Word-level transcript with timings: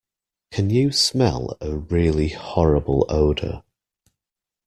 Can 0.49 0.71
you 0.71 0.91
smell 0.91 1.55
a 1.61 1.75
really 1.77 2.29
horrible 2.29 3.05
odour? 3.07 3.61